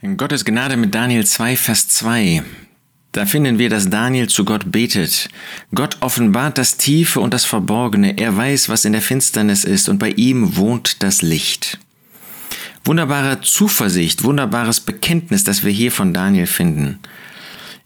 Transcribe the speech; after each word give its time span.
In 0.00 0.16
Gottes 0.16 0.44
Gnade 0.44 0.76
mit 0.76 0.94
Daniel 0.94 1.26
2, 1.26 1.56
Vers 1.56 1.88
2. 1.88 2.44
Da 3.10 3.26
finden 3.26 3.58
wir, 3.58 3.68
dass 3.68 3.90
Daniel 3.90 4.28
zu 4.28 4.44
Gott 4.44 4.70
betet. 4.70 5.28
Gott 5.74 5.96
offenbart 5.98 6.56
das 6.56 6.76
Tiefe 6.76 7.18
und 7.18 7.34
das 7.34 7.44
Verborgene. 7.44 8.16
Er 8.16 8.36
weiß, 8.36 8.68
was 8.68 8.84
in 8.84 8.92
der 8.92 9.02
Finsternis 9.02 9.64
ist 9.64 9.88
und 9.88 9.98
bei 9.98 10.10
ihm 10.10 10.56
wohnt 10.56 11.02
das 11.02 11.20
Licht. 11.20 11.80
Wunderbare 12.84 13.40
Zuversicht, 13.40 14.22
wunderbares 14.22 14.78
Bekenntnis, 14.78 15.42
das 15.42 15.64
wir 15.64 15.72
hier 15.72 15.90
von 15.90 16.14
Daniel 16.14 16.46
finden. 16.46 17.00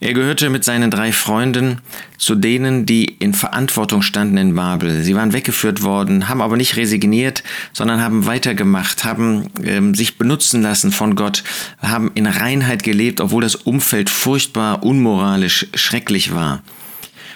Er 0.02 0.14
gehörte 0.14 0.50
mit 0.50 0.64
seinen 0.64 0.90
drei 0.90 1.12
Freunden 1.12 1.78
zu 2.18 2.34
denen, 2.34 2.86
die 2.86 3.04
in 3.04 3.34
Verantwortung 3.34 4.02
standen 4.02 4.36
in 4.36 4.56
Babel. 4.56 5.04
Sie 5.04 5.14
waren 5.14 5.32
weggeführt 5.32 5.84
worden, 5.84 6.28
haben 6.28 6.42
aber 6.42 6.56
nicht 6.56 6.74
resigniert, 6.74 7.44
sondern 7.72 8.00
haben 8.00 8.26
weitergemacht, 8.26 9.04
haben 9.04 9.46
ähm, 9.62 9.94
sich 9.94 10.18
benutzen 10.18 10.60
lassen 10.60 10.90
von 10.90 11.14
Gott, 11.14 11.44
haben 11.78 12.10
in 12.14 12.26
Reinheit 12.26 12.82
gelebt, 12.82 13.20
obwohl 13.20 13.42
das 13.42 13.54
Umfeld 13.54 14.10
furchtbar, 14.10 14.82
unmoralisch, 14.82 15.68
schrecklich 15.72 16.34
war. 16.34 16.64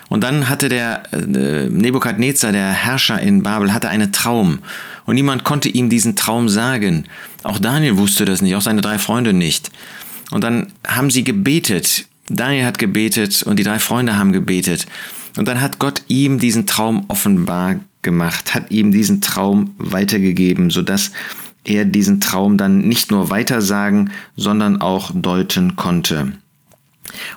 Und 0.09 0.25
dann 0.25 0.49
hatte 0.49 0.69
der 0.69 1.05
äh, 1.13 1.69
Nebukadnezar, 1.69 2.51
der 2.51 2.73
Herrscher 2.73 3.21
in 3.21 3.45
Babel, 3.45 3.73
hatte 3.73 3.91
einen 3.91 4.13
Traum. 4.13 4.59
Und 5.05 5.15
niemand 5.15 5.45
konnte 5.45 5.69
ihm 5.69 5.89
diesen 5.89 6.17
Traum 6.17 6.49
sagen. 6.49 7.05
Auch 7.45 7.61
Daniel 7.61 7.97
wusste 7.97 8.25
das 8.25 8.43
nicht, 8.43 8.57
auch 8.57 8.61
seine 8.61 8.81
drei 8.81 8.99
Freunde 8.99 9.33
nicht. 9.33 9.71
Und 10.33 10.43
dann 10.43 10.73
haben 10.85 11.13
sie 11.13 11.23
gebetet 11.23 12.07
Daniel 12.29 12.67
hat 12.67 12.79
gebetet 12.79 13.43
und 13.43 13.59
die 13.59 13.63
drei 13.63 13.79
Freunde 13.79 14.17
haben 14.17 14.33
gebetet. 14.33 14.87
Und 15.37 15.47
dann 15.49 15.61
hat 15.61 15.79
Gott 15.79 16.03
ihm 16.09 16.39
diesen 16.39 16.67
Traum 16.67 17.05
offenbar 17.09 17.77
gemacht, 18.03 18.55
hat 18.55 18.71
ihm 18.71 18.91
diesen 18.91 19.21
Traum 19.21 19.75
weitergegeben, 19.79 20.71
sodass 20.71 21.13
er 21.65 21.85
diesen 21.85 22.21
Traum 22.21 22.57
dann 22.57 22.79
nicht 22.79 23.11
nur 23.11 23.31
weitersagen, 23.31 24.11
sondern 24.37 24.81
auch 24.81 25.11
deuten 25.15 25.77
konnte. 25.77 26.33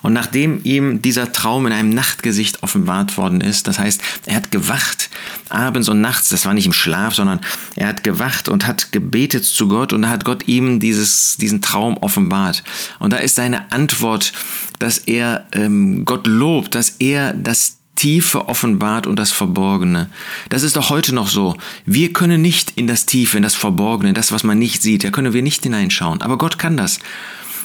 Und 0.02 0.14
nachdem 0.14 0.62
ihm 0.64 1.02
dieser 1.02 1.32
Traum 1.32 1.68
in 1.68 1.74
einem 1.74 1.90
Nachtgesicht 1.90 2.64
offenbart 2.64 3.18
worden 3.18 3.42
ist, 3.42 3.68
das 3.68 3.80
heißt, 3.80 4.02
er 4.26 4.36
hat 4.36 4.52
gewacht, 4.52 5.09
abends 5.52 5.90
und 5.90 6.02
nachts, 6.02 6.30
das 6.30 6.46
war 6.46 6.54
nicht 6.54 6.66
im 6.66 6.74
Schlaf, 6.74 7.16
sondern 7.16 7.40
er 7.76 7.88
hat 7.88 8.04
gewacht 8.04 8.50
und 8.50 8.68
hat 8.68 8.92
gebetet 8.92 9.46
zu 9.46 9.68
Gott 9.68 9.94
und 9.94 10.04
da 10.04 10.10
hat 10.10 10.26
Gott 10.26 10.48
ihm 10.48 10.80
dieses, 10.80 11.38
diesen 11.38 11.62
Traum 11.62 11.98
offenbart. 11.98 12.64
Und 13.00 13.14
da 13.14 13.18
ist 13.18 13.36
seine 13.36 13.72
Antwort, 13.72 14.34
dass 14.80 14.98
er 14.98 15.48
ähm, 15.52 16.06
Gott 16.06 16.28
lobt, 16.28 16.76
dass 16.76 16.96
er 17.00 17.34
das 17.34 17.78
Tiefe 18.00 18.48
offenbart 18.48 19.08
und 19.08 19.18
das 19.20 19.32
Verborgene. 19.32 20.10
Das 20.48 20.64
ist 20.64 20.78
doch 20.78 20.90
heute 20.90 21.14
noch 21.14 21.28
so. 21.28 21.58
Wir 21.86 22.14
können 22.14 22.42
nicht 22.42 22.72
in 22.78 22.88
das 22.88 23.06
Tiefe, 23.06 23.36
in 23.36 23.44
das 23.44 23.56
Verborgene, 23.56 24.14
das, 24.14 24.32
was 24.32 24.46
man 24.46 24.58
nicht 24.58 24.82
sieht, 24.82 25.04
da 25.04 25.10
können 25.10 25.34
wir 25.34 25.42
nicht 25.42 25.64
hineinschauen. 25.64 26.22
Aber 26.22 26.38
Gott 26.38 26.58
kann 26.58 26.78
das. 26.78 27.00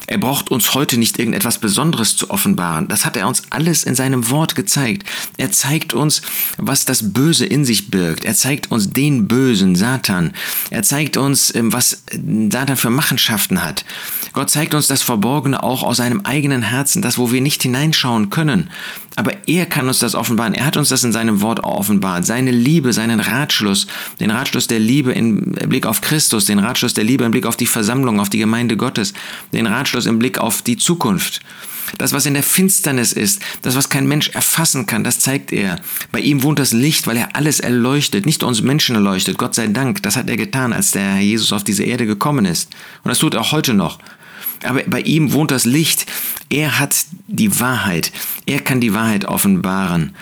Er 0.07 0.19
braucht 0.19 0.51
uns 0.51 0.75
heute 0.75 0.99
nicht 0.99 1.19
irgendetwas 1.19 1.59
Besonderes 1.59 2.17
zu 2.17 2.31
offenbaren. 2.31 2.89
Das 2.89 3.05
hat 3.05 3.17
er 3.17 3.27
uns 3.27 3.43
alles 3.51 3.85
in 3.85 3.95
seinem 3.95 4.31
Wort 4.31 4.55
gezeigt. 4.55 5.09
Er 5.37 5.51
zeigt 5.51 5.95
uns, 5.95 6.23
was 6.59 6.85
das 6.85 7.13
Böse 7.13 7.47
in 7.47 7.65
sich 7.65 7.91
birgt. 7.91 8.25
Er 8.25 8.35
zeigt 8.35 8.71
uns 8.71 8.91
den 8.91 9.29
Bösen, 9.29 9.77
Satan. 9.77 10.33
Er 10.71 10.83
zeigt 10.83 11.17
uns, 11.17 11.55
ähm, 11.55 11.73
was 11.73 12.05
Satan 12.51 12.77
für 12.77 12.91
Machenschaften 12.91 13.65
hat. 13.65 13.85
Gott 14.33 14.51
zeigt 14.51 14.75
uns 14.75 14.89
das 14.89 15.03
Verborgene 15.03 15.63
auch 15.63 15.85
aus 15.85 15.99
seinem 15.99 16.23
eigenen 16.23 16.63
Herzen, 16.63 17.03
das, 17.03 17.19
wo 17.19 17.31
wir 17.31 17.41
nicht 17.41 17.63
hineinschauen 17.63 18.31
können. 18.31 18.69
Aber 19.17 19.33
er 19.47 19.67
kann 19.67 19.87
uns 19.87 20.01
das 20.01 20.17
offenbaren. 20.17 20.55
Er 20.55 20.67
hat 20.67 20.77
uns 20.77 20.89
das 20.89 21.05
in 21.05 21.13
seinem 21.13 21.41
Wort 21.41 21.61
offenbart. 21.61 22.27
Seine 22.27 22.51
Liebe, 22.51 22.93
seinen 22.93 23.21
Ratschluss, 23.21 23.87
den 24.19 24.33
Ratschluss 24.33 24.67
der 24.67 24.81
Liebe 24.81 25.13
im 25.13 25.53
Blick 25.53 25.87
auf 25.87 26.01
Christus, 26.01 26.47
den 26.47 26.59
Ratschluss 26.59 26.95
der 26.95 27.05
Liebe 27.05 27.23
im 27.23 27.31
Blick 27.31 27.47
auf 27.47 27.57
die 27.57 27.67
Versammlung, 27.67 28.19
auf 28.19 28.29
die 28.29 28.39
Gemeinde 28.39 28.77
Gottes, 28.77 29.15
den 29.53 29.69
Ratschluss 29.69 29.94
im 30.07 30.19
Blick 30.19 30.39
auf 30.39 30.63
die 30.63 30.77
Zukunft. 30.77 31.41
Das, 31.99 32.13
was 32.13 32.27
in 32.27 32.35
der 32.35 32.43
Finsternis 32.43 33.13
ist, 33.13 33.41
das, 33.63 33.77
was 33.77 33.89
kein 33.89 34.07
Mensch 34.07 34.31
erfassen 34.31 34.87
kann, 34.87 35.05
das 35.05 35.21
zeigt 35.21 35.53
er. 35.53 35.81
Bei 36.13 36.21
ihm 36.21 36.43
wohnt 36.43 36.59
das 36.59 36.73
Licht, 36.73 37.07
weil 37.07 37.17
er 37.17 37.37
alles 37.37 37.61
erleuchtet, 37.61 38.27
nicht 38.27 38.43
uns 38.43 38.63
Menschen 38.63 38.97
erleuchtet. 38.97 39.39
Gott 39.39 39.55
sei 39.55 39.69
Dank, 39.69 40.03
das 40.03 40.17
hat 40.17 40.29
er 40.29 40.37
getan, 40.37 40.73
als 40.73 40.91
der 40.91 41.03
Herr 41.03 41.21
Jesus 41.21 41.53
auf 41.53 41.63
diese 41.63 41.85
Erde 41.85 42.07
gekommen 42.07 42.47
ist. 42.47 42.71
Und 43.03 43.11
das 43.11 43.19
tut 43.19 43.35
er 43.35 43.43
auch 43.43 43.53
heute 43.53 43.75
noch. 43.75 43.99
Aber 44.65 44.83
bei 44.87 45.01
ihm 45.01 45.33
wohnt 45.33 45.51
das 45.51 45.67
Licht. 45.67 46.07
Er 46.51 46.79
hat 46.79 46.97
die 47.27 47.61
Wahrheit. 47.61 48.13
Er 48.47 48.61
kann 48.61 48.81
die 48.81 48.95
Wahrheit 48.95 49.27
offenbaren. 49.27 50.15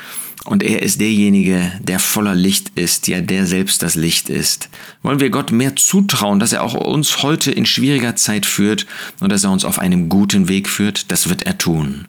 Und 0.44 0.62
er 0.62 0.82
ist 0.82 1.00
derjenige, 1.00 1.72
der 1.80 1.98
voller 2.00 2.34
Licht 2.34 2.70
ist, 2.75 3.06
ja, 3.06 3.20
der 3.20 3.47
selbst 3.47 3.82
das 3.82 3.94
Licht 3.94 4.28
ist. 4.28 4.69
Wollen 5.03 5.20
wir 5.20 5.30
Gott 5.30 5.53
mehr 5.53 5.76
zutrauen, 5.76 6.41
dass 6.41 6.53
er 6.53 6.64
auch 6.64 6.75
uns 6.75 7.22
heute 7.22 7.53
in 7.53 7.64
schwieriger 7.64 8.16
Zeit 8.16 8.44
führt 8.44 8.86
und 9.20 9.30
dass 9.30 9.44
er 9.44 9.53
uns 9.53 9.64
auf 9.64 9.78
einem 9.78 10.08
guten 10.08 10.48
Weg 10.48 10.69
führt? 10.69 11.12
Das 11.12 11.28
wird 11.28 11.44
er 11.44 11.58
tun. 11.58 12.08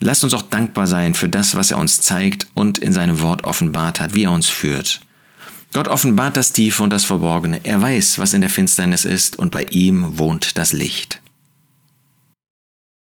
Lasst 0.00 0.24
uns 0.24 0.34
auch 0.34 0.42
dankbar 0.42 0.86
sein 0.86 1.14
für 1.14 1.28
das, 1.28 1.54
was 1.54 1.70
er 1.70 1.78
uns 1.78 2.02
zeigt 2.02 2.48
und 2.52 2.78
in 2.78 2.92
seinem 2.92 3.20
Wort 3.20 3.44
offenbart 3.44 4.00
hat, 4.00 4.14
wie 4.14 4.24
er 4.24 4.32
uns 4.32 4.48
führt. 4.48 5.00
Gott 5.72 5.88
offenbart 5.88 6.36
das 6.36 6.52
Tiefe 6.52 6.82
und 6.82 6.90
das 6.90 7.04
Verborgene. 7.04 7.60
Er 7.64 7.80
weiß, 7.80 8.18
was 8.18 8.34
in 8.34 8.42
der 8.42 8.50
Finsternis 8.50 9.04
ist 9.04 9.38
und 9.38 9.50
bei 9.50 9.64
ihm 9.70 10.18
wohnt 10.18 10.58
das 10.58 10.72
Licht. 10.72 11.20